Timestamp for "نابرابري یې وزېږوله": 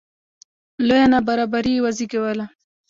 1.13-2.45